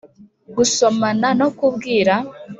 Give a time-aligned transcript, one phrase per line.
[0.55, 2.15] gusomana no kubwira